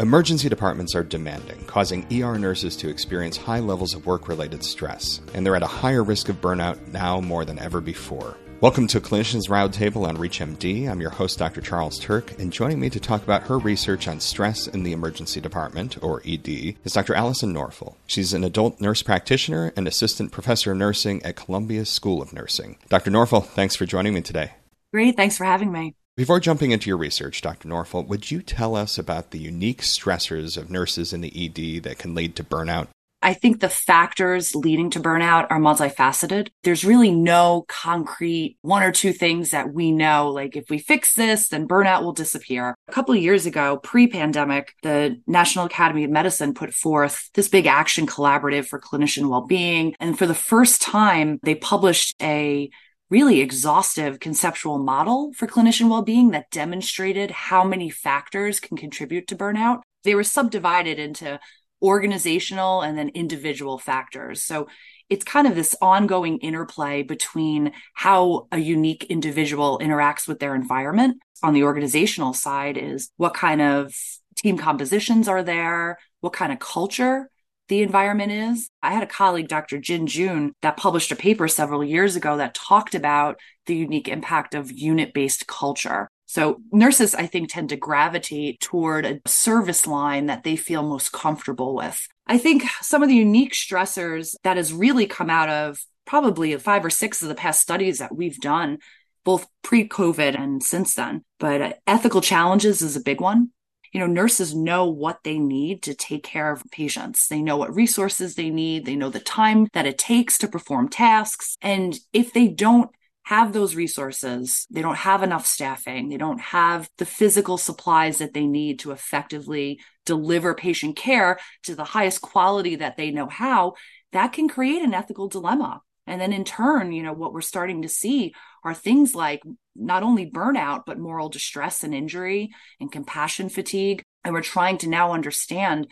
Emergency 0.00 0.48
departments 0.48 0.94
are 0.94 1.04
demanding, 1.04 1.62
causing 1.66 2.06
ER 2.10 2.38
nurses 2.38 2.74
to 2.74 2.88
experience 2.88 3.36
high 3.36 3.58
levels 3.58 3.92
of 3.92 4.06
work 4.06 4.28
related 4.28 4.64
stress, 4.64 5.20
and 5.34 5.44
they're 5.44 5.56
at 5.56 5.62
a 5.62 5.66
higher 5.66 6.02
risk 6.02 6.30
of 6.30 6.40
burnout 6.40 6.78
now 6.90 7.20
more 7.20 7.44
than 7.44 7.58
ever 7.58 7.82
before. 7.82 8.34
Welcome 8.62 8.86
to 8.86 9.00
Clinicians 9.02 9.50
Roundtable 9.50 10.08
on 10.08 10.16
ReachMD. 10.16 10.90
I'm 10.90 11.02
your 11.02 11.10
host, 11.10 11.38
Dr. 11.38 11.60
Charles 11.60 12.00
Turck, 12.00 12.38
and 12.38 12.50
joining 12.50 12.80
me 12.80 12.88
to 12.88 12.98
talk 12.98 13.22
about 13.22 13.42
her 13.42 13.58
research 13.58 14.08
on 14.08 14.20
stress 14.20 14.66
in 14.66 14.84
the 14.84 14.92
emergency 14.92 15.38
department, 15.38 16.02
or 16.02 16.22
ED, 16.24 16.48
is 16.82 16.94
Dr. 16.94 17.12
Allison 17.12 17.52
Norful. 17.52 17.96
She's 18.06 18.32
an 18.32 18.42
adult 18.42 18.80
nurse 18.80 19.02
practitioner 19.02 19.70
and 19.76 19.86
assistant 19.86 20.32
professor 20.32 20.72
of 20.72 20.78
nursing 20.78 21.22
at 21.24 21.36
Columbia 21.36 21.84
School 21.84 22.22
of 22.22 22.32
Nursing. 22.32 22.78
Dr. 22.88 23.10
Norful, 23.10 23.44
thanks 23.44 23.76
for 23.76 23.84
joining 23.84 24.14
me 24.14 24.22
today. 24.22 24.52
Great, 24.94 25.18
thanks 25.18 25.36
for 25.36 25.44
having 25.44 25.70
me. 25.70 25.94
Before 26.20 26.38
jumping 26.38 26.70
into 26.70 26.90
your 26.90 26.98
research, 26.98 27.40
Dr. 27.40 27.66
Norful, 27.66 28.06
would 28.06 28.30
you 28.30 28.42
tell 28.42 28.76
us 28.76 28.98
about 28.98 29.30
the 29.30 29.38
unique 29.38 29.80
stressors 29.80 30.58
of 30.58 30.68
nurses 30.68 31.14
in 31.14 31.22
the 31.22 31.32
ED 31.34 31.82
that 31.84 31.96
can 31.96 32.14
lead 32.14 32.36
to 32.36 32.44
burnout? 32.44 32.88
I 33.22 33.32
think 33.32 33.60
the 33.60 33.70
factors 33.70 34.54
leading 34.54 34.90
to 34.90 35.00
burnout 35.00 35.46
are 35.48 35.58
multifaceted. 35.58 36.48
There's 36.62 36.84
really 36.84 37.10
no 37.10 37.64
concrete 37.68 38.58
one 38.60 38.82
or 38.82 38.92
two 38.92 39.14
things 39.14 39.52
that 39.52 39.72
we 39.72 39.92
know, 39.92 40.28
like 40.28 40.56
if 40.56 40.68
we 40.68 40.78
fix 40.78 41.14
this, 41.14 41.48
then 41.48 41.66
burnout 41.66 42.02
will 42.02 42.12
disappear. 42.12 42.74
A 42.86 42.92
couple 42.92 43.14
of 43.14 43.22
years 43.22 43.46
ago, 43.46 43.78
pre 43.78 44.06
pandemic, 44.06 44.74
the 44.82 45.22
National 45.26 45.64
Academy 45.64 46.04
of 46.04 46.10
Medicine 46.10 46.52
put 46.52 46.74
forth 46.74 47.30
this 47.32 47.48
big 47.48 47.64
action 47.64 48.06
collaborative 48.06 48.66
for 48.66 48.78
clinician 48.78 49.30
well 49.30 49.46
being. 49.46 49.94
And 49.98 50.18
for 50.18 50.26
the 50.26 50.34
first 50.34 50.82
time, 50.82 51.40
they 51.42 51.54
published 51.54 52.14
a 52.20 52.68
really 53.10 53.40
exhaustive 53.40 54.20
conceptual 54.20 54.78
model 54.78 55.32
for 55.34 55.46
clinician 55.46 55.90
well-being 55.90 56.30
that 56.30 56.50
demonstrated 56.50 57.30
how 57.30 57.64
many 57.64 57.90
factors 57.90 58.60
can 58.60 58.76
contribute 58.76 59.26
to 59.26 59.36
burnout. 59.36 59.80
They 60.04 60.14
were 60.14 60.24
subdivided 60.24 60.98
into 60.98 61.40
organizational 61.82 62.82
and 62.82 62.96
then 62.96 63.08
individual 63.10 63.78
factors. 63.78 64.44
So 64.44 64.68
it's 65.08 65.24
kind 65.24 65.48
of 65.48 65.56
this 65.56 65.74
ongoing 65.82 66.38
interplay 66.38 67.02
between 67.02 67.72
how 67.94 68.46
a 68.52 68.58
unique 68.58 69.04
individual 69.04 69.80
interacts 69.82 70.28
with 70.28 70.38
their 70.38 70.54
environment. 70.54 71.20
On 71.42 71.52
the 71.52 71.64
organizational 71.64 72.32
side 72.32 72.76
is 72.76 73.10
what 73.16 73.34
kind 73.34 73.60
of 73.60 73.92
team 74.36 74.56
compositions 74.56 75.26
are 75.26 75.42
there? 75.42 75.98
What 76.20 76.32
kind 76.32 76.52
of 76.52 76.58
culture 76.58 77.28
the 77.70 77.82
environment 77.82 78.32
is. 78.32 78.68
I 78.82 78.92
had 78.92 79.04
a 79.04 79.06
colleague, 79.06 79.48
Dr. 79.48 79.78
Jin 79.78 80.08
Jun, 80.08 80.52
that 80.60 80.76
published 80.76 81.12
a 81.12 81.16
paper 81.16 81.46
several 81.46 81.84
years 81.84 82.16
ago 82.16 82.36
that 82.36 82.52
talked 82.52 82.96
about 82.96 83.38
the 83.66 83.76
unique 83.76 84.08
impact 84.08 84.56
of 84.56 84.72
unit 84.72 85.14
based 85.14 85.46
culture. 85.46 86.08
So 86.26 86.60
nurses, 86.72 87.14
I 87.14 87.26
think, 87.26 87.48
tend 87.48 87.68
to 87.68 87.76
gravitate 87.76 88.60
toward 88.60 89.06
a 89.06 89.20
service 89.26 89.86
line 89.86 90.26
that 90.26 90.42
they 90.42 90.56
feel 90.56 90.82
most 90.82 91.12
comfortable 91.12 91.74
with. 91.76 92.06
I 92.26 92.38
think 92.38 92.64
some 92.82 93.04
of 93.04 93.08
the 93.08 93.14
unique 93.14 93.52
stressors 93.52 94.34
that 94.42 94.56
has 94.56 94.72
really 94.72 95.06
come 95.06 95.30
out 95.30 95.48
of 95.48 95.78
probably 96.04 96.56
five 96.56 96.84
or 96.84 96.90
six 96.90 97.22
of 97.22 97.28
the 97.28 97.34
past 97.36 97.60
studies 97.60 97.98
that 97.98 98.14
we've 98.14 98.38
done, 98.40 98.78
both 99.24 99.46
pre 99.62 99.88
COVID 99.88 100.36
and 100.36 100.60
since 100.60 100.94
then. 100.94 101.22
But 101.38 101.78
ethical 101.86 102.20
challenges 102.20 102.82
is 102.82 102.96
a 102.96 103.00
big 103.00 103.20
one 103.20 103.50
you 103.92 104.00
know, 104.00 104.06
nurses 104.06 104.54
know 104.54 104.86
what 104.86 105.20
they 105.24 105.38
need 105.38 105.82
to 105.84 105.94
take 105.94 106.22
care 106.22 106.50
of 106.50 106.62
patients. 106.70 107.28
They 107.28 107.42
know 107.42 107.56
what 107.56 107.74
resources 107.74 108.34
they 108.34 108.50
need. 108.50 108.84
They 108.84 108.96
know 108.96 109.10
the 109.10 109.20
time 109.20 109.66
that 109.72 109.86
it 109.86 109.98
takes 109.98 110.38
to 110.38 110.48
perform 110.48 110.88
tasks. 110.88 111.56
And 111.60 111.98
if 112.12 112.32
they 112.32 112.48
don't 112.48 112.90
have 113.24 113.52
those 113.52 113.74
resources, 113.74 114.66
they 114.70 114.82
don't 114.82 114.96
have 114.96 115.22
enough 115.22 115.46
staffing, 115.46 116.08
they 116.08 116.16
don't 116.16 116.40
have 116.40 116.88
the 116.98 117.06
physical 117.06 117.58
supplies 117.58 118.18
that 118.18 118.34
they 118.34 118.46
need 118.46 118.80
to 118.80 118.90
effectively 118.90 119.80
deliver 120.04 120.54
patient 120.54 120.96
care 120.96 121.38
to 121.62 121.74
the 121.74 121.84
highest 121.84 122.20
quality 122.22 122.76
that 122.76 122.96
they 122.96 123.10
know 123.10 123.28
how, 123.28 123.74
that 124.12 124.32
can 124.32 124.48
create 124.48 124.82
an 124.82 124.94
ethical 124.94 125.28
dilemma. 125.28 125.80
And 126.10 126.20
then 126.20 126.32
in 126.32 126.42
turn, 126.42 126.90
you 126.90 127.04
know, 127.04 127.12
what 127.12 127.32
we're 127.32 127.40
starting 127.40 127.82
to 127.82 127.88
see 127.88 128.34
are 128.64 128.74
things 128.74 129.14
like 129.14 129.42
not 129.76 130.02
only 130.02 130.28
burnout, 130.28 130.82
but 130.84 130.98
moral 130.98 131.28
distress 131.28 131.84
and 131.84 131.94
injury 131.94 132.50
and 132.80 132.90
compassion 132.90 133.48
fatigue. 133.48 134.02
And 134.24 134.34
we're 134.34 134.42
trying 134.42 134.76
to 134.78 134.88
now 134.88 135.12
understand 135.12 135.86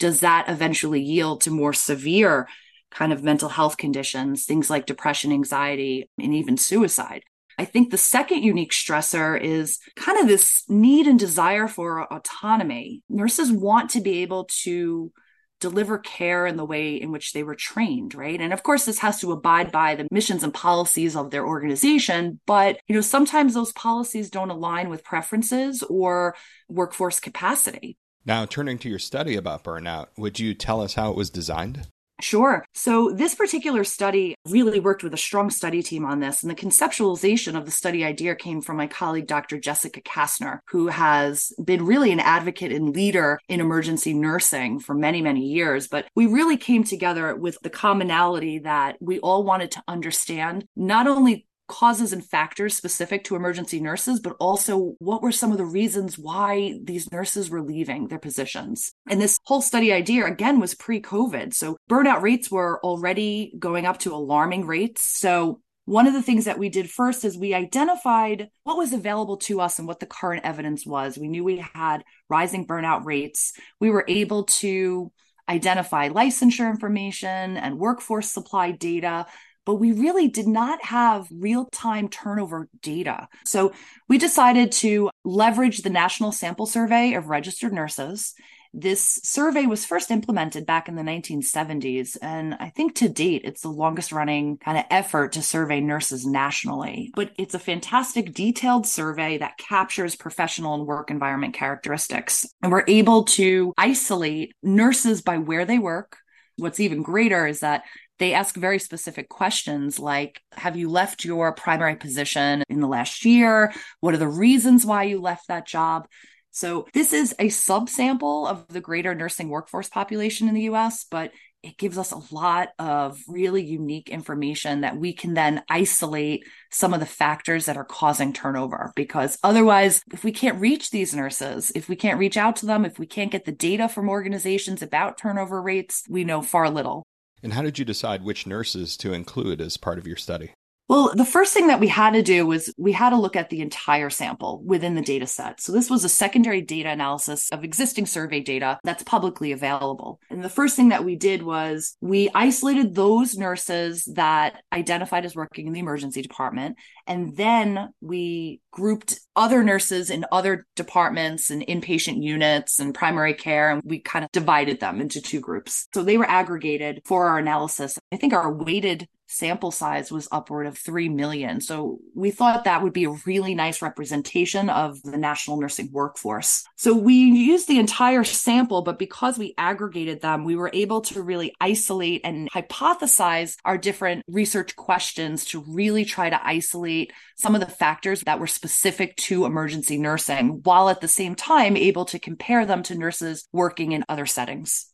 does 0.00 0.20
that 0.20 0.48
eventually 0.48 1.00
yield 1.00 1.42
to 1.42 1.50
more 1.52 1.72
severe 1.72 2.48
kind 2.90 3.12
of 3.12 3.22
mental 3.22 3.48
health 3.48 3.76
conditions, 3.76 4.44
things 4.44 4.70
like 4.70 4.86
depression, 4.86 5.30
anxiety, 5.30 6.10
and 6.18 6.34
even 6.34 6.56
suicide? 6.56 7.22
I 7.56 7.64
think 7.64 7.90
the 7.90 7.98
second 7.98 8.42
unique 8.42 8.72
stressor 8.72 9.40
is 9.40 9.78
kind 9.94 10.18
of 10.18 10.26
this 10.26 10.64
need 10.68 11.06
and 11.06 11.18
desire 11.18 11.68
for 11.68 12.12
autonomy. 12.12 13.02
Nurses 13.08 13.52
want 13.52 13.90
to 13.90 14.00
be 14.00 14.22
able 14.22 14.48
to 14.62 15.12
deliver 15.60 15.98
care 15.98 16.46
in 16.46 16.56
the 16.56 16.64
way 16.64 16.94
in 16.94 17.12
which 17.12 17.32
they 17.32 17.42
were 17.42 17.54
trained, 17.54 18.14
right? 18.14 18.40
And 18.40 18.52
of 18.52 18.62
course, 18.62 18.84
this 18.86 18.98
has 19.00 19.20
to 19.20 19.32
abide 19.32 19.70
by 19.70 19.94
the 19.94 20.08
missions 20.10 20.42
and 20.42 20.52
policies 20.52 21.14
of 21.14 21.30
their 21.30 21.46
organization. 21.46 22.40
But, 22.46 22.80
you 22.88 22.94
know, 22.94 23.00
sometimes 23.00 23.54
those 23.54 23.72
policies 23.72 24.30
don't 24.30 24.50
align 24.50 24.88
with 24.88 25.04
preferences 25.04 25.82
or 25.82 26.34
workforce 26.68 27.20
capacity. 27.20 27.96
Now, 28.24 28.44
turning 28.46 28.78
to 28.78 28.88
your 28.88 28.98
study 28.98 29.36
about 29.36 29.64
burnout, 29.64 30.08
would 30.16 30.38
you 30.38 30.54
tell 30.54 30.80
us 30.80 30.94
how 30.94 31.10
it 31.10 31.16
was 31.16 31.30
designed? 31.30 31.86
Sure. 32.20 32.64
So 32.74 33.10
this 33.10 33.34
particular 33.34 33.84
study 33.84 34.34
really 34.48 34.80
worked 34.80 35.02
with 35.02 35.14
a 35.14 35.18
strong 35.18 35.50
study 35.50 35.82
team 35.82 36.04
on 36.04 36.20
this. 36.20 36.42
And 36.42 36.50
the 36.50 36.54
conceptualization 36.54 37.56
of 37.56 37.64
the 37.64 37.70
study 37.70 38.04
idea 38.04 38.34
came 38.34 38.60
from 38.60 38.76
my 38.76 38.86
colleague, 38.86 39.26
Dr. 39.26 39.58
Jessica 39.58 40.00
Castner, 40.00 40.60
who 40.68 40.88
has 40.88 41.52
been 41.62 41.84
really 41.84 42.12
an 42.12 42.20
advocate 42.20 42.72
and 42.72 42.94
leader 42.94 43.38
in 43.48 43.60
emergency 43.60 44.14
nursing 44.14 44.78
for 44.78 44.94
many, 44.94 45.22
many 45.22 45.46
years. 45.46 45.88
But 45.88 46.06
we 46.14 46.26
really 46.26 46.56
came 46.56 46.84
together 46.84 47.34
with 47.34 47.58
the 47.62 47.70
commonality 47.70 48.60
that 48.60 48.96
we 49.00 49.18
all 49.20 49.44
wanted 49.44 49.70
to 49.72 49.82
understand 49.88 50.66
not 50.76 51.06
only 51.06 51.46
causes 51.70 52.12
and 52.12 52.26
factors 52.26 52.76
specific 52.76 53.22
to 53.22 53.36
emergency 53.36 53.80
nurses, 53.80 54.18
but 54.18 54.36
also 54.40 54.96
what 54.98 55.22
were 55.22 55.30
some 55.30 55.52
of 55.52 55.56
the 55.56 55.64
reasons 55.64 56.18
why 56.18 56.76
these 56.82 57.12
nurses 57.12 57.48
were 57.48 57.62
leaving 57.62 58.08
their 58.08 58.18
positions. 58.18 58.92
And 59.08 59.20
this 59.20 59.38
whole 59.44 59.62
study 59.62 59.92
idea, 59.92 60.26
again, 60.26 60.58
was 60.58 60.74
pre 60.74 61.00
COVID. 61.00 61.54
So 61.54 61.76
burnout 61.88 62.22
rates 62.22 62.50
were 62.50 62.80
already 62.82 63.54
going 63.56 63.86
up 63.86 64.00
to 64.00 64.12
alarming 64.12 64.66
rates. 64.66 65.02
So 65.04 65.60
one 65.84 66.08
of 66.08 66.12
the 66.12 66.22
things 66.22 66.46
that 66.46 66.58
we 66.58 66.70
did 66.70 66.90
first 66.90 67.24
is 67.24 67.38
we 67.38 67.54
identified 67.54 68.48
what 68.64 68.76
was 68.76 68.92
available 68.92 69.36
to 69.38 69.60
us 69.60 69.78
and 69.78 69.86
what 69.86 70.00
the 70.00 70.06
current 70.06 70.44
evidence 70.44 70.84
was. 70.84 71.16
We 71.16 71.28
knew 71.28 71.44
we 71.44 71.64
had 71.74 72.02
rising 72.28 72.66
burnout 72.66 73.04
rates. 73.04 73.52
We 73.78 73.90
were 73.90 74.04
able 74.08 74.44
to 74.44 75.12
identify 75.48 76.08
licensure 76.08 76.68
information 76.68 77.56
and 77.56 77.78
workforce 77.78 78.28
supply 78.28 78.72
data 78.72 79.26
but 79.64 79.76
we 79.76 79.92
really 79.92 80.28
did 80.28 80.46
not 80.46 80.82
have 80.84 81.28
real 81.30 81.66
time 81.72 82.08
turnover 82.08 82.68
data. 82.82 83.28
So 83.44 83.72
we 84.08 84.18
decided 84.18 84.72
to 84.72 85.10
leverage 85.24 85.78
the 85.78 85.90
National 85.90 86.32
Sample 86.32 86.66
Survey 86.66 87.14
of 87.14 87.28
Registered 87.28 87.72
Nurses. 87.72 88.34
This 88.72 89.20
survey 89.24 89.66
was 89.66 89.84
first 89.84 90.12
implemented 90.12 90.64
back 90.64 90.88
in 90.88 90.94
the 90.94 91.02
1970s. 91.02 92.16
And 92.22 92.54
I 92.54 92.70
think 92.70 92.94
to 92.96 93.08
date, 93.08 93.42
it's 93.44 93.62
the 93.62 93.68
longest 93.68 94.12
running 94.12 94.58
kind 94.58 94.78
of 94.78 94.84
effort 94.90 95.32
to 95.32 95.42
survey 95.42 95.80
nurses 95.80 96.24
nationally. 96.24 97.10
But 97.16 97.32
it's 97.36 97.54
a 97.54 97.58
fantastic 97.58 98.32
detailed 98.32 98.86
survey 98.86 99.38
that 99.38 99.58
captures 99.58 100.14
professional 100.14 100.74
and 100.74 100.86
work 100.86 101.10
environment 101.10 101.54
characteristics. 101.54 102.46
And 102.62 102.70
we're 102.70 102.84
able 102.86 103.24
to 103.24 103.72
isolate 103.76 104.54
nurses 104.62 105.20
by 105.20 105.38
where 105.38 105.64
they 105.64 105.78
work. 105.80 106.18
What's 106.56 106.78
even 106.78 107.02
greater 107.02 107.46
is 107.46 107.60
that 107.60 107.82
they 108.20 108.34
ask 108.34 108.54
very 108.54 108.78
specific 108.78 109.28
questions 109.28 109.98
like 109.98 110.40
Have 110.52 110.76
you 110.76 110.88
left 110.88 111.24
your 111.24 111.52
primary 111.52 111.96
position 111.96 112.62
in 112.68 112.80
the 112.80 112.86
last 112.86 113.24
year? 113.24 113.72
What 113.98 114.14
are 114.14 114.18
the 114.18 114.28
reasons 114.28 114.86
why 114.86 115.04
you 115.04 115.20
left 115.20 115.48
that 115.48 115.66
job? 115.66 116.06
So, 116.52 116.86
this 116.92 117.12
is 117.12 117.34
a 117.38 117.46
subsample 117.46 118.48
of 118.48 118.68
the 118.68 118.80
greater 118.80 119.14
nursing 119.14 119.48
workforce 119.48 119.88
population 119.88 120.48
in 120.48 120.54
the 120.54 120.68
US, 120.68 121.04
but 121.04 121.32
it 121.62 121.76
gives 121.76 121.98
us 121.98 122.12
a 122.12 122.34
lot 122.34 122.70
of 122.78 123.20
really 123.28 123.62
unique 123.62 124.08
information 124.08 124.80
that 124.80 124.96
we 124.96 125.12
can 125.12 125.34
then 125.34 125.62
isolate 125.68 126.44
some 126.70 126.94
of 126.94 127.00
the 127.00 127.06
factors 127.06 127.66
that 127.66 127.76
are 127.76 127.84
causing 127.84 128.32
turnover. 128.32 128.92
Because 128.96 129.38
otherwise, 129.42 130.02
if 130.12 130.24
we 130.24 130.32
can't 130.32 130.60
reach 130.60 130.90
these 130.90 131.14
nurses, 131.14 131.70
if 131.74 131.88
we 131.88 131.96
can't 131.96 132.18
reach 132.18 132.36
out 132.36 132.56
to 132.56 132.66
them, 132.66 132.84
if 132.84 132.98
we 132.98 133.06
can't 133.06 133.30
get 133.30 133.44
the 133.44 133.52
data 133.52 133.88
from 133.88 134.08
organizations 134.08 134.82
about 134.82 135.18
turnover 135.18 135.60
rates, 135.62 136.04
we 136.08 136.24
know 136.24 136.42
far 136.42 136.70
little. 136.70 137.04
And 137.42 137.54
how 137.54 137.62
did 137.62 137.78
you 137.78 137.84
decide 137.84 138.22
which 138.22 138.46
nurses 138.46 138.96
to 138.98 139.12
include 139.12 139.60
as 139.60 139.76
part 139.76 139.98
of 139.98 140.06
your 140.06 140.16
study? 140.16 140.52
Well, 140.90 141.12
the 141.14 141.24
first 141.24 141.54
thing 141.54 141.68
that 141.68 141.78
we 141.78 141.86
had 141.86 142.14
to 142.14 142.22
do 142.22 142.44
was 142.44 142.74
we 142.76 142.90
had 142.90 143.10
to 143.10 143.16
look 143.16 143.36
at 143.36 143.48
the 143.48 143.60
entire 143.60 144.10
sample 144.10 144.60
within 144.64 144.96
the 144.96 145.02
data 145.02 145.24
set. 145.24 145.60
So 145.60 145.70
this 145.70 145.88
was 145.88 146.02
a 146.02 146.08
secondary 146.08 146.62
data 146.62 146.88
analysis 146.88 147.48
of 147.52 147.62
existing 147.62 148.06
survey 148.06 148.40
data 148.40 148.80
that's 148.82 149.04
publicly 149.04 149.52
available. 149.52 150.18
And 150.30 150.42
the 150.42 150.48
first 150.48 150.74
thing 150.74 150.88
that 150.88 151.04
we 151.04 151.14
did 151.14 151.44
was 151.44 151.96
we 152.00 152.28
isolated 152.34 152.96
those 152.96 153.36
nurses 153.36 154.04
that 154.16 154.64
identified 154.72 155.24
as 155.24 155.36
working 155.36 155.68
in 155.68 155.74
the 155.74 155.78
emergency 155.78 156.22
department. 156.22 156.76
And 157.06 157.36
then 157.36 157.90
we 158.00 158.60
grouped 158.72 159.20
other 159.36 159.62
nurses 159.62 160.10
in 160.10 160.26
other 160.32 160.66
departments 160.74 161.50
and 161.50 161.64
inpatient 161.64 162.20
units 162.20 162.80
and 162.80 162.92
primary 162.92 163.34
care. 163.34 163.70
And 163.70 163.80
we 163.84 164.00
kind 164.00 164.24
of 164.24 164.32
divided 164.32 164.80
them 164.80 165.00
into 165.00 165.20
two 165.20 165.38
groups. 165.38 165.86
So 165.94 166.02
they 166.02 166.18
were 166.18 166.28
aggregated 166.28 167.02
for 167.04 167.28
our 167.28 167.38
analysis. 167.38 167.96
I 168.10 168.16
think 168.16 168.32
our 168.32 168.52
weighted 168.52 169.06
sample 169.30 169.70
size 169.70 170.10
was 170.10 170.28
upward 170.32 170.66
of 170.66 170.76
3 170.76 171.08
million. 171.08 171.60
So 171.60 171.98
we 172.14 172.30
thought 172.30 172.64
that 172.64 172.82
would 172.82 172.92
be 172.92 173.04
a 173.04 173.16
really 173.24 173.54
nice 173.54 173.80
representation 173.80 174.68
of 174.68 175.00
the 175.02 175.16
national 175.16 175.60
nursing 175.60 175.90
workforce. 175.92 176.64
So 176.76 176.94
we 176.94 177.14
used 177.14 177.68
the 177.68 177.78
entire 177.78 178.24
sample, 178.24 178.82
but 178.82 178.98
because 178.98 179.38
we 179.38 179.54
aggregated 179.56 180.20
them, 180.20 180.44
we 180.44 180.56
were 180.56 180.70
able 180.74 181.00
to 181.02 181.22
really 181.22 181.54
isolate 181.60 182.22
and 182.24 182.50
hypothesize 182.50 183.56
our 183.64 183.78
different 183.78 184.24
research 184.26 184.74
questions 184.74 185.44
to 185.46 185.60
really 185.60 186.04
try 186.04 186.28
to 186.28 186.46
isolate 186.46 187.12
some 187.36 187.54
of 187.54 187.60
the 187.60 187.66
factors 187.66 188.22
that 188.22 188.40
were 188.40 188.46
specific 188.46 189.16
to 189.16 189.44
emergency 189.44 189.96
nursing, 189.96 190.60
while 190.64 190.88
at 190.88 191.00
the 191.00 191.08
same 191.08 191.34
time 191.36 191.76
able 191.76 192.04
to 192.06 192.18
compare 192.18 192.66
them 192.66 192.82
to 192.82 192.98
nurses 192.98 193.46
working 193.52 193.92
in 193.92 194.04
other 194.08 194.26
settings. 194.26 194.86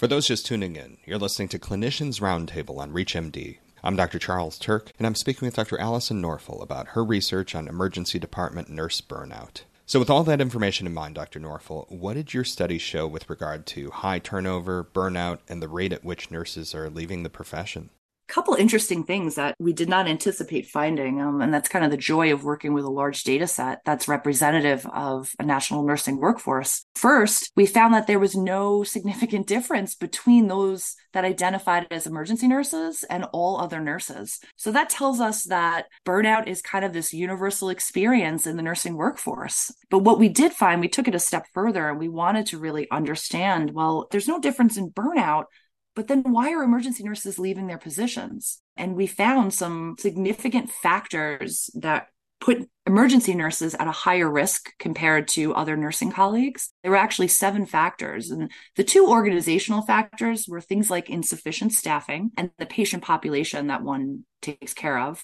For 0.00 0.06
those 0.06 0.26
just 0.26 0.46
tuning 0.46 0.76
in, 0.76 0.96
you're 1.04 1.18
listening 1.18 1.48
to 1.48 1.58
Clinicians 1.58 2.22
Roundtable 2.22 2.78
on 2.78 2.90
ReachMD, 2.90 3.58
I'm 3.82 3.96
Dr. 3.96 4.18
Charles 4.18 4.58
Turck, 4.58 4.88
and 4.98 5.06
I'm 5.06 5.14
speaking 5.14 5.46
with 5.46 5.56
Dr. 5.56 5.80
Allison 5.80 6.20
Norful 6.20 6.62
about 6.62 6.88
her 6.88 7.02
research 7.02 7.54
on 7.54 7.66
emergency 7.66 8.18
department 8.18 8.68
nurse 8.68 9.00
burnout. 9.00 9.62
So, 9.86 9.98
with 9.98 10.10
all 10.10 10.22
that 10.24 10.40
information 10.40 10.86
in 10.86 10.92
mind, 10.92 11.14
Dr. 11.14 11.40
Norful, 11.40 11.90
what 11.90 12.12
did 12.12 12.34
your 12.34 12.44
study 12.44 12.76
show 12.76 13.06
with 13.06 13.30
regard 13.30 13.64
to 13.68 13.90
high 13.90 14.18
turnover, 14.18 14.84
burnout, 14.84 15.38
and 15.48 15.62
the 15.62 15.68
rate 15.68 15.94
at 15.94 16.04
which 16.04 16.30
nurses 16.30 16.74
are 16.74 16.90
leaving 16.90 17.22
the 17.22 17.30
profession? 17.30 17.88
Couple 18.30 18.54
interesting 18.54 19.04
things 19.04 19.34
that 19.34 19.54
we 19.58 19.72
did 19.72 19.88
not 19.88 20.06
anticipate 20.06 20.66
finding 20.66 21.20
um, 21.20 21.40
and 21.40 21.52
that's 21.52 21.68
kind 21.68 21.84
of 21.84 21.90
the 21.90 21.96
joy 21.96 22.32
of 22.32 22.44
working 22.44 22.72
with 22.72 22.84
a 22.84 22.90
large 22.90 23.24
data 23.24 23.46
set 23.46 23.80
that's 23.84 24.08
representative 24.08 24.86
of 24.86 25.32
a 25.38 25.42
national 25.42 25.82
nursing 25.82 26.18
workforce. 26.18 26.84
First 26.94 27.50
we 27.56 27.66
found 27.66 27.94
that 27.94 28.06
there 28.06 28.18
was 28.18 28.36
no 28.36 28.84
significant 28.84 29.46
difference 29.46 29.94
between 29.94 30.46
those 30.46 30.94
that 31.12 31.24
identified 31.24 31.88
as 31.90 32.06
emergency 32.06 32.46
nurses 32.46 33.04
and 33.10 33.24
all 33.32 33.58
other 33.58 33.80
nurses. 33.80 34.38
So 34.56 34.70
that 34.72 34.90
tells 34.90 35.20
us 35.20 35.44
that 35.44 35.86
burnout 36.06 36.46
is 36.46 36.62
kind 36.62 36.84
of 36.84 36.92
this 36.92 37.12
universal 37.12 37.68
experience 37.68 38.46
in 38.46 38.56
the 38.56 38.62
nursing 38.62 38.96
workforce. 38.96 39.74
But 39.90 40.04
what 40.04 40.20
we 40.20 40.28
did 40.28 40.52
find 40.52 40.80
we 40.80 40.88
took 40.88 41.08
it 41.08 41.14
a 41.14 41.18
step 41.18 41.46
further 41.52 41.88
and 41.88 41.98
we 41.98 42.08
wanted 42.08 42.46
to 42.46 42.58
really 42.58 42.88
understand 42.90 43.72
well 43.72 44.06
there's 44.10 44.28
no 44.28 44.40
difference 44.40 44.76
in 44.76 44.90
burnout 44.90 45.46
but 45.94 46.08
then 46.08 46.22
why 46.22 46.52
are 46.52 46.62
emergency 46.62 47.02
nurses 47.02 47.38
leaving 47.38 47.66
their 47.66 47.78
positions? 47.78 48.62
And 48.76 48.94
we 48.96 49.06
found 49.06 49.52
some 49.52 49.96
significant 49.98 50.70
factors 50.70 51.70
that 51.74 52.08
put 52.40 52.68
emergency 52.86 53.34
nurses 53.34 53.74
at 53.74 53.86
a 53.86 53.92
higher 53.92 54.30
risk 54.30 54.70
compared 54.78 55.28
to 55.28 55.54
other 55.54 55.76
nursing 55.76 56.10
colleagues. 56.10 56.72
There 56.82 56.90
were 56.90 56.96
actually 56.96 57.28
seven 57.28 57.66
factors. 57.66 58.30
And 58.30 58.50
the 58.76 58.84
two 58.84 59.06
organizational 59.06 59.82
factors 59.82 60.46
were 60.48 60.60
things 60.60 60.90
like 60.90 61.10
insufficient 61.10 61.72
staffing 61.72 62.30
and 62.36 62.50
the 62.58 62.66
patient 62.66 63.02
population 63.02 63.66
that 63.66 63.82
one 63.82 64.24
takes 64.40 64.72
care 64.72 64.98
of. 64.98 65.22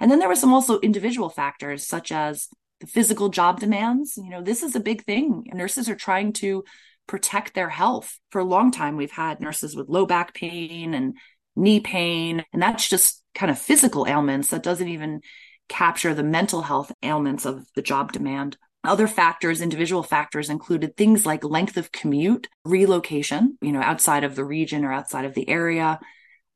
And 0.00 0.10
then 0.10 0.18
there 0.18 0.28
were 0.28 0.34
some 0.36 0.52
also 0.52 0.80
individual 0.80 1.30
factors, 1.30 1.86
such 1.86 2.10
as 2.10 2.48
the 2.80 2.86
physical 2.86 3.28
job 3.28 3.60
demands. 3.60 4.16
You 4.16 4.30
know, 4.30 4.42
this 4.42 4.62
is 4.62 4.74
a 4.74 4.80
big 4.80 5.04
thing. 5.04 5.44
Nurses 5.54 5.88
are 5.88 5.94
trying 5.94 6.32
to 6.34 6.64
protect 7.06 7.54
their 7.54 7.68
health. 7.68 8.18
For 8.30 8.40
a 8.40 8.44
long 8.44 8.70
time, 8.70 8.96
we've 8.96 9.10
had 9.10 9.40
nurses 9.40 9.76
with 9.76 9.88
low 9.88 10.06
back 10.06 10.34
pain 10.34 10.94
and 10.94 11.16
knee 11.54 11.80
pain, 11.80 12.44
and 12.52 12.60
that's 12.60 12.88
just 12.88 13.22
kind 13.34 13.50
of 13.50 13.58
physical 13.58 14.06
ailments 14.06 14.48
that 14.50 14.62
doesn't 14.62 14.88
even 14.88 15.20
capture 15.68 16.14
the 16.14 16.22
mental 16.22 16.62
health 16.62 16.92
ailments 17.02 17.44
of 17.44 17.66
the 17.74 17.82
job 17.82 18.12
demand. 18.12 18.56
Other 18.84 19.08
factors, 19.08 19.60
individual 19.60 20.02
factors 20.02 20.48
included 20.48 20.96
things 20.96 21.26
like 21.26 21.42
length 21.42 21.76
of 21.76 21.90
commute, 21.90 22.48
relocation, 22.64 23.58
you 23.60 23.72
know, 23.72 23.82
outside 23.82 24.22
of 24.22 24.36
the 24.36 24.44
region 24.44 24.84
or 24.84 24.92
outside 24.92 25.24
of 25.24 25.34
the 25.34 25.48
area, 25.48 25.98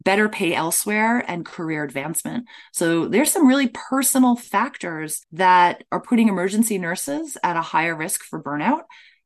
better 0.04 0.28
pay 0.28 0.54
elsewhere 0.54 1.24
and 1.26 1.44
career 1.44 1.82
advancement. 1.82 2.46
So 2.72 3.08
there's 3.08 3.32
some 3.32 3.46
really 3.46 3.68
personal 3.68 4.36
factors 4.36 5.22
that 5.32 5.84
are 5.90 6.00
putting 6.00 6.28
emergency 6.28 6.78
nurses 6.78 7.36
at 7.42 7.56
a 7.56 7.62
higher 7.62 7.94
risk 7.94 8.22
for 8.22 8.42
burnout. 8.42 8.82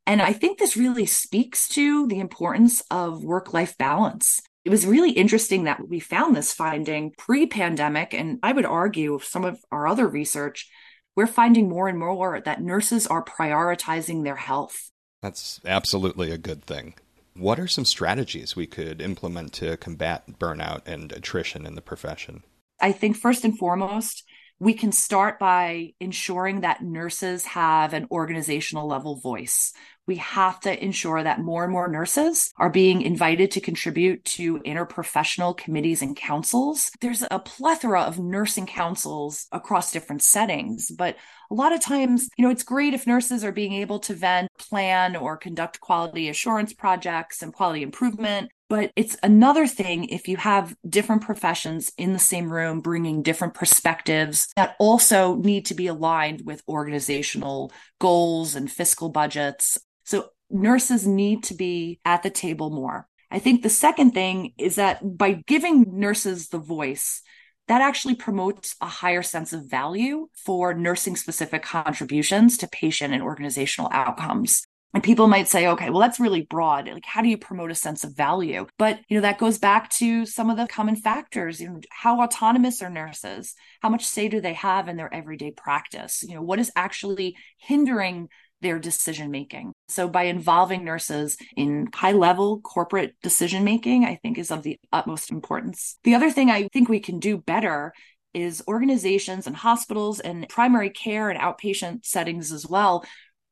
And 0.07 0.21
I 0.21 0.33
think 0.33 0.59
this 0.59 0.77
really 0.77 1.07
speaks 1.07 1.69
to 1.69 2.07
the 2.07 2.21
importance 2.21 2.83
of 2.91 3.25
work 3.25 3.55
life 3.55 3.77
balance. 3.79 4.41
It 4.65 4.71
was 4.71 4.87
really 4.87 5.13
interesting 5.13 5.65
that 5.65 5.89
we 5.89 6.01
found 6.01 6.35
this 6.35 6.53
finding 6.53 7.13
pre 7.17 7.47
pandemic. 7.47 8.15
And 8.15 8.39
I 8.43 8.53
would 8.53 8.67
argue 8.67 9.19
some 9.23 9.45
of 9.45 9.59
our 9.71 9.87
other 9.87 10.07
research, 10.07 10.71
we're 11.17 11.27
finding 11.27 11.69
more 11.69 11.89
and 11.89 11.99
more 11.99 12.41
that 12.41 12.63
nurses 12.63 13.07
are 13.07 13.25
prioritizing 13.25 14.25
their 14.25 14.37
health. 14.37 14.91
That's 15.23 15.61
absolutely 15.65 16.31
a 16.31 16.39
good 16.39 16.65
thing. 16.65 16.95
What 17.37 17.59
are 17.59 17.67
some 17.67 17.85
strategies 17.85 18.55
we 18.55 18.67
could 18.67 19.01
implement 19.01 19.53
to 19.55 19.77
combat 19.77 20.39
burnout 20.39 20.83
and 20.87 21.11
attrition 21.13 21.67
in 21.67 21.75
the 21.75 21.83
profession? 21.83 22.43
I 22.81 22.93
think 22.93 23.17
first 23.17 23.45
and 23.45 23.59
foremost, 23.59 24.25
we 24.61 24.75
can 24.75 24.93
start 24.93 25.39
by 25.39 25.93
ensuring 26.01 26.61
that 26.61 26.83
nurses 26.83 27.45
have 27.45 27.93
an 27.93 28.07
organizational 28.11 28.87
level 28.87 29.17
voice. 29.17 29.73
We 30.07 30.17
have 30.17 30.61
to 30.61 30.85
ensure 30.85 31.23
that 31.23 31.41
more 31.41 31.65
and 31.65 31.73
more 31.73 31.89
nurses 31.89 32.53
are 32.57 32.71
being 32.71 33.03
invited 33.03 33.51
to 33.53 33.61
contribute 33.61 34.25
to 34.27 34.59
interprofessional 34.61 35.57
committees 35.57 36.03
and 36.03 36.15
councils. 36.15 36.91
There's 37.01 37.25
a 37.31 37.39
plethora 37.39 38.03
of 38.03 38.19
nursing 38.19 38.67
councils 38.67 39.47
across 39.51 39.93
different 39.93 40.23
settings, 40.23 40.91
but 40.91 41.17
a 41.51 41.55
lot 41.55 41.73
of 41.73 41.81
times, 41.81 42.29
you 42.37 42.45
know, 42.45 42.51
it's 42.51 42.63
great 42.63 42.95
if 42.95 43.07
nurses 43.07 43.45
are 43.45 43.53
being 43.53 43.73
able 43.73 43.99
to 44.01 44.15
vent, 44.15 44.51
plan, 44.59 45.17
or 45.17 45.37
conduct 45.37 45.81
quality 45.81 46.29
assurance 46.29 46.73
projects 46.73 47.43
and 47.43 47.53
quality 47.53 47.83
improvement. 47.83 48.51
But 48.75 48.91
it's 48.97 49.17
another 49.23 49.69
thing 49.69 50.09
if 50.09 50.27
you 50.27 50.37
have 50.37 50.75
different 50.89 51.23
professions 51.23 51.93
in 51.97 52.13
the 52.13 52.19
same 52.19 52.53
room 52.53 52.81
bringing 52.81 53.23
different 53.23 53.55
perspectives 53.55 54.49
that 54.57 54.75
also 54.81 55.37
need 55.37 55.67
to 55.67 55.75
be 55.75 55.87
aligned 55.87 56.43
with 56.45 56.61
organizational 56.67 57.71
goals 58.01 58.57
and 58.57 58.69
fiscal 58.69 59.11
budgets. 59.11 59.79
So 60.03 60.31
nurses 60.51 61.07
need 61.07 61.45
to 61.45 61.55
be 61.55 62.01
at 62.05 62.25
the 62.25 62.31
table 62.31 62.71
more. 62.71 63.07
I 63.31 63.39
think 63.39 63.63
the 63.63 63.71
second 63.71 64.11
thing 64.11 64.55
is 64.59 64.75
that 64.75 64.99
by 65.17 65.45
giving 65.47 66.01
nurses 66.01 66.49
the 66.49 66.59
voice, 66.59 67.23
that 67.69 67.81
actually 67.81 68.17
promotes 68.17 68.75
a 68.81 68.87
higher 68.87 69.23
sense 69.23 69.53
of 69.53 69.71
value 69.71 70.27
for 70.35 70.75
nursing 70.75 71.15
specific 71.15 71.63
contributions 71.63 72.59
to 72.59 72.67
patient 72.67 73.15
and 73.15 73.23
organizational 73.23 73.89
outcomes. 73.93 74.67
And 74.95 75.03
people 75.03 75.27
might 75.27 75.49
say, 75.49 75.67
okay, 75.67 75.91
well, 75.91 76.01
that's 76.01 76.21
really 76.21 76.43
broad. 76.43 76.89
Like, 76.89 77.05
how 77.05 77.21
do 77.21 77.29
you 77.29 77.37
promote 77.37 77.73
a 77.73 77.75
sense 77.75 78.05
of 78.05 78.17
value? 78.17 78.67
But, 78.79 79.01
you 79.09 79.17
know, 79.17 79.23
that 79.23 79.39
goes 79.39 79.59
back 79.59 79.91
to 79.91 80.25
some 80.25 80.51
of 80.51 80.57
the 80.57 80.69
common 80.69 80.95
factors. 80.95 81.61
You 81.61 81.69
know, 81.69 81.81
how 81.91 82.21
autonomous 82.21 82.81
are 82.81 82.89
nurses? 82.89 83.55
How 83.83 83.89
much 83.89 84.07
say 84.07 84.29
do 84.29 84.41
they 84.41 84.55
have 84.55 84.87
in 84.87 84.97
their 84.97 85.13
everyday 85.13 85.51
practice? 85.51 86.23
You 86.23 86.37
know, 86.37 86.43
what 86.43 86.61
is 86.61 86.71
actually 86.77 87.37
hindering 87.59 88.29
their 88.63 88.79
decision 88.79 89.31
making. 89.31 89.73
So 89.89 90.09
by 90.09 90.23
involving 90.23 90.85
nurses 90.85 91.37
in 91.55 91.89
high 91.93 92.13
level 92.13 92.61
corporate 92.61 93.15
decision 93.23 93.63
making, 93.63 94.07
I 94.07 94.15
think 94.23 94.39
is 94.39 94.51
of 94.51 94.63
the 94.63 94.79
utmost 94.91 95.31
importance. 95.31 95.99
The 96.05 96.15
other 96.15 96.31
thing 96.31 96.51
I 96.51 96.69
think 96.73 96.89
we 96.89 97.01
can 97.01 97.19
do 97.19 97.37
better 97.37 97.93
is 98.33 98.65
organizations 98.67 99.47
and 99.47 99.55
hospitals 99.55 100.19
and 100.19 100.49
primary 100.49 100.89
care 100.89 101.29
and 101.29 101.39
outpatient 101.39 102.07
settings 102.07 102.53
as 102.53 102.67
well 102.67 103.05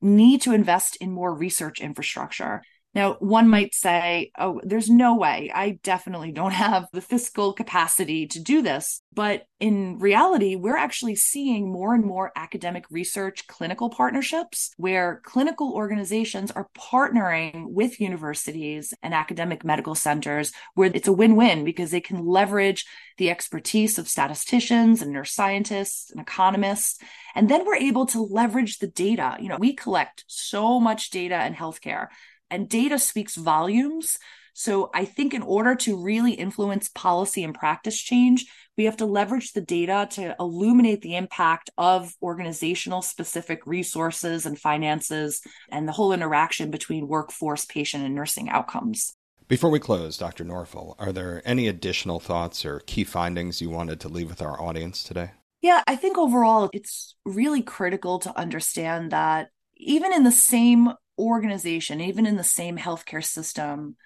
need 0.02 0.42
to 0.42 0.52
invest 0.52 0.96
in 0.96 1.12
more 1.12 1.34
research 1.34 1.80
infrastructure. 1.80 2.62
Now, 2.94 3.14
one 3.20 3.48
might 3.48 3.74
say, 3.74 4.32
oh, 4.38 4.60
there's 4.64 4.90
no 4.90 5.16
way. 5.16 5.50
I 5.54 5.78
definitely 5.82 6.30
don't 6.30 6.52
have 6.52 6.88
the 6.92 7.00
fiscal 7.00 7.54
capacity 7.54 8.26
to 8.28 8.40
do 8.40 8.60
this. 8.60 9.00
But 9.14 9.44
in 9.60 9.98
reality, 9.98 10.56
we're 10.56 10.76
actually 10.76 11.14
seeing 11.16 11.72
more 11.72 11.94
and 11.94 12.04
more 12.04 12.32
academic 12.36 12.84
research 12.90 13.46
clinical 13.46 13.88
partnerships 13.88 14.72
where 14.76 15.22
clinical 15.24 15.72
organizations 15.72 16.50
are 16.50 16.68
partnering 16.76 17.64
with 17.68 18.00
universities 18.00 18.92
and 19.02 19.14
academic 19.14 19.64
medical 19.64 19.94
centers 19.94 20.52
where 20.74 20.90
it's 20.92 21.08
a 21.08 21.12
win 21.12 21.34
win 21.34 21.64
because 21.64 21.92
they 21.92 22.00
can 22.00 22.26
leverage 22.26 22.84
the 23.18 23.30
expertise 23.30 23.98
of 23.98 24.08
statisticians 24.08 25.02
and 25.02 25.12
nurse 25.12 25.32
scientists 25.32 26.10
and 26.10 26.20
economists. 26.20 26.98
And 27.34 27.48
then 27.48 27.64
we're 27.66 27.76
able 27.76 28.06
to 28.06 28.22
leverage 28.22 28.78
the 28.78 28.88
data. 28.88 29.36
You 29.40 29.48
know, 29.48 29.58
we 29.58 29.74
collect 29.74 30.24
so 30.26 30.80
much 30.80 31.10
data 31.10 31.44
in 31.46 31.54
healthcare 31.54 32.08
and 32.50 32.68
data 32.68 32.98
speaks 32.98 33.34
volumes 33.34 34.18
So 34.54 34.90
I 34.92 35.04
think 35.04 35.32
in 35.32 35.42
order 35.42 35.74
to 35.76 36.02
really 36.02 36.32
influence 36.32 36.90
policy 36.90 37.42
and 37.42 37.54
practice 37.54 37.98
change, 37.98 38.46
we 38.76 38.84
have 38.84 38.96
to 38.98 39.06
leverage 39.06 39.52
the 39.52 39.60
data 39.60 40.08
to 40.12 40.34
illuminate 40.38 41.02
the 41.02 41.16
impact 41.16 41.70
of 41.78 42.14
organizational 42.22 43.02
specific 43.02 43.66
resources 43.66 44.46
and 44.46 44.58
finances 44.58 45.40
and 45.70 45.88
the 45.88 45.92
whole 45.92 46.12
interaction 46.12 46.70
between 46.70 47.08
workforce, 47.08 47.64
patient, 47.64 48.04
and 48.04 48.14
nursing 48.14 48.48
outcomes. 48.50 49.14
Before 49.52 49.68
we 49.68 49.80
close, 49.80 50.16
Dr. 50.16 50.46
Norful, 50.46 50.94
are 50.98 51.12
there 51.12 51.42
any 51.44 51.68
additional 51.68 52.18
thoughts 52.18 52.64
or 52.64 52.80
key 52.86 53.04
findings 53.04 53.60
you 53.60 53.68
wanted 53.68 54.00
to 54.00 54.08
leave 54.08 54.30
with 54.30 54.40
our 54.40 54.58
audience 54.58 55.02
today? 55.02 55.32
Yeah, 55.60 55.82
I 55.86 55.94
think 55.94 56.16
overall 56.16 56.70
it's 56.72 57.16
really 57.26 57.60
critical 57.60 58.18
to 58.20 58.34
understand 58.34 59.10
that 59.10 59.50
even 59.76 60.14
in 60.14 60.24
the 60.24 60.32
same 60.32 60.94
organization, 61.18 62.00
even 62.00 62.24
in 62.24 62.38
the 62.38 62.42
same 62.42 62.78
healthcare 62.78 63.22
system, 63.22 63.96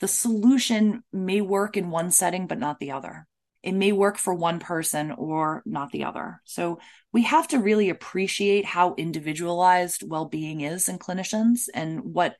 the 0.00 0.08
solution 0.08 1.04
may 1.12 1.40
work 1.40 1.76
in 1.76 1.90
one 1.90 2.10
setting, 2.10 2.48
but 2.48 2.58
not 2.58 2.80
the 2.80 2.90
other. 2.90 3.28
It 3.62 3.74
may 3.76 3.92
work 3.92 4.18
for 4.18 4.34
one 4.34 4.58
person 4.58 5.12
or 5.12 5.62
not 5.64 5.92
the 5.92 6.02
other. 6.02 6.40
So 6.46 6.80
we 7.12 7.22
have 7.22 7.46
to 7.48 7.60
really 7.60 7.90
appreciate 7.90 8.64
how 8.64 8.96
individualized 8.96 10.02
well 10.04 10.24
being 10.24 10.62
is 10.62 10.88
in 10.88 10.98
clinicians 10.98 11.68
and 11.72 12.00
what 12.00 12.34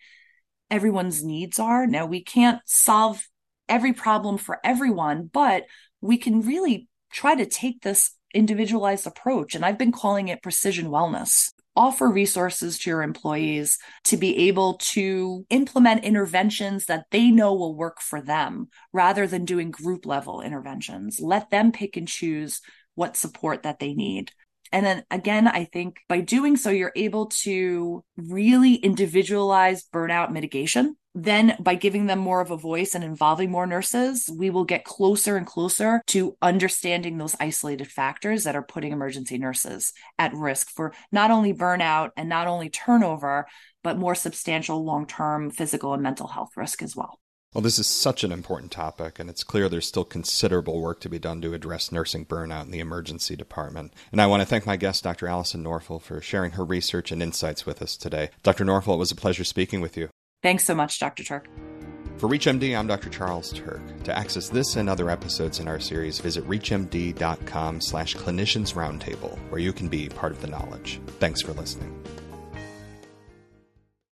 everyone's 0.71 1.25
needs 1.25 1.59
are. 1.59 1.87
Now, 1.87 2.07
we 2.07 2.23
can't 2.23 2.61
solve 2.67 3.27
every 3.69 3.93
problem 3.93 4.39
for 4.39 4.59
everyone, 4.65 5.29
but 5.33 5.65
we 6.01 6.19
can 6.19 6.43
really 6.43 6.89
try 7.13 7.35
to 7.35 7.47
take 7.47 7.83
this 7.83 8.13
individualized 8.35 9.07
approach. 9.07 9.55
And 9.55 9.65
I've 9.65 9.79
been 9.79 9.93
calling 9.93 10.29
it 10.29 10.43
precision 10.43 10.87
wellness 10.89 11.51
offer 11.77 12.11
resources 12.11 12.79
to 12.79 12.91
your 12.91 13.03
employees 13.03 13.79
to 14.05 14.17
be 14.17 14.49
able 14.49 14.75
to 14.79 15.45
implement 15.51 16.05
interventions 16.05 16.87
that 16.87 17.05
they 17.11 17.31
know 17.31 17.55
will 17.55 17.77
work 17.77 18.01
for 18.01 18.21
them 18.21 18.69
rather 18.93 19.27
than 19.27 19.45
doing 19.45 19.71
group 19.71 20.07
level 20.07 20.41
interventions. 20.41 21.21
Let 21.21 21.51
them 21.51 21.73
pick 21.73 21.97
and 21.97 22.09
choose 22.09 22.63
what 22.95 23.17
support 23.17 23.65
that 23.65 23.79
they 23.79 23.93
need. 23.93 24.33
And 24.73 24.85
then 24.85 25.05
again, 25.11 25.49
I 25.49 25.65
think 25.65 25.99
by 26.09 26.21
doing 26.21 26.57
so, 26.57 26.71
you're 26.71 26.93
able 26.97 27.27
to 27.27 28.05
really 28.17 28.75
individualize 28.75 29.85
burnout 29.93 30.31
mitigation 30.31 30.97
then 31.19 31.57
by 31.59 31.75
giving 31.77 32.05
them 32.05 32.19
more 32.19 32.43
of 32.43 32.51
a 32.51 32.59
voice 32.59 32.95
and 32.95 33.03
involving 33.03 33.51
more 33.51 33.67
nurses, 33.67 34.29
we 34.31 34.51
will 34.51 34.67
get 34.67 34.85
closer 34.85 35.39
and 35.39 35.47
closer 35.47 36.03
to 36.09 36.37
understanding 36.43 37.17
those 37.17 37.35
isolated 37.41 37.91
factors 37.91 38.45
that 38.45 38.55
are 38.55 38.63
putting 38.63 38.93
emergency 38.93 39.39
nurses 39.39 39.95
at 40.19 40.35
risk 40.35 40.69
for 40.69 40.93
not 41.11 41.31
only 41.31 41.55
burnout 41.55 42.11
and 42.19 42.29
not 42.29 42.47
only 42.47 42.69
turnover, 42.69 43.47
but 43.83 43.97
more 43.97 44.15
substantial 44.15 44.85
long 44.85 45.07
term 45.07 45.51
physical 45.51 45.95
and 45.95 46.03
mental 46.03 46.27
health 46.27 46.51
risk 46.55 46.83
as 46.83 46.95
well. 46.95 47.19
Well, 47.57 47.63
this 47.63 47.79
is 47.79 47.87
such 47.87 48.23
an 48.23 48.33
important 48.33 48.71
topic, 48.71 49.19
and 49.19 49.31
it's 49.31 49.43
clear 49.43 49.71
there's 49.71 49.87
still 49.87 50.05
considerable 50.05 50.83
work 50.83 51.01
to 51.01 51.09
be 51.09 51.19
done 51.19 51.41
to 51.41 51.55
address 51.55 51.91
nursing 51.91 52.27
burnout 52.27 52.65
in 52.67 52.71
the 52.71 52.81
emergency 52.81 53.35
department. 53.35 53.95
And 54.13 54.21
I 54.21 54.27
want 54.27 54.43
to 54.43 54.47
thank 54.47 54.67
my 54.67 54.77
guest, 54.77 55.05
Dr. 55.05 55.27
Allison 55.27 55.65
Norful, 55.65 56.03
for 56.03 56.21
sharing 56.21 56.51
her 56.51 56.65
research 56.67 57.11
and 57.11 57.23
insights 57.23 57.65
with 57.65 57.81
us 57.81 57.97
today. 57.97 58.29
Dr. 58.43 58.67
Norful, 58.67 58.97
it 58.97 58.99
was 58.99 59.11
a 59.11 59.17
pleasure 59.17 59.43
speaking 59.43 59.81
with 59.81 59.97
you. 59.97 60.11
Thanks 60.43 60.67
so 60.67 60.75
much, 60.75 61.01
Dr. 61.01 61.23
Turck. 61.23 61.47
For 62.19 62.29
ReachMD, 62.29 62.79
I'm 62.79 62.89
Dr. 62.89 63.09
Charles 63.09 63.55
Turck. 63.55 64.03
To 64.03 64.15
access 64.15 64.51
this 64.51 64.77
and 64.77 64.91
other 64.91 65.09
episodes 65.09 65.59
in 65.59 65.67
our 65.67 65.81
series, 65.81 66.19
visit 66.19 66.47
reachmd.com 66.47 67.81
slash 67.81 68.17
clinicians 68.17 68.75
roundtable, 68.75 69.35
where 69.49 69.63
you 69.63 69.73
can 69.73 69.89
be 69.89 70.11
part 70.11 70.33
of 70.33 70.43
the 70.43 70.49
knowledge. 70.49 71.01
Thanks 71.21 71.41
for 71.41 71.55
listening. 71.55 71.99